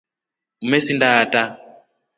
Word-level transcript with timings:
Umesinda 0.65 1.07
ata. 1.23 1.41